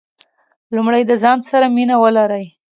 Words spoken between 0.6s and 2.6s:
لومړی د ځان سره مینه ولرئ.